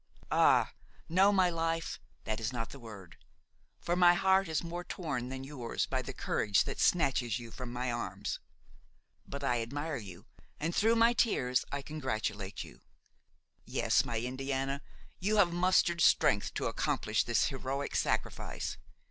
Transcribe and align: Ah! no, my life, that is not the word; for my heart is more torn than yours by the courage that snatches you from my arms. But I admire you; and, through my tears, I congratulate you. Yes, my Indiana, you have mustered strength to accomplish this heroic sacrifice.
Ah! 0.31 0.73
no, 1.07 1.31
my 1.31 1.51
life, 1.51 1.99
that 2.23 2.39
is 2.39 2.51
not 2.51 2.71
the 2.71 2.79
word; 2.79 3.17
for 3.79 3.95
my 3.95 4.15
heart 4.15 4.47
is 4.47 4.63
more 4.63 4.83
torn 4.83 5.29
than 5.29 5.43
yours 5.43 5.85
by 5.85 6.01
the 6.01 6.11
courage 6.11 6.63
that 6.63 6.79
snatches 6.79 7.37
you 7.37 7.51
from 7.51 7.71
my 7.71 7.91
arms. 7.91 8.39
But 9.27 9.43
I 9.43 9.61
admire 9.61 9.97
you; 9.97 10.25
and, 10.59 10.75
through 10.75 10.95
my 10.95 11.13
tears, 11.13 11.65
I 11.71 11.83
congratulate 11.83 12.63
you. 12.63 12.81
Yes, 13.63 14.03
my 14.03 14.19
Indiana, 14.19 14.81
you 15.19 15.35
have 15.37 15.53
mustered 15.53 16.01
strength 16.01 16.55
to 16.55 16.65
accomplish 16.65 17.23
this 17.23 17.49
heroic 17.49 17.95
sacrifice. 17.95 18.77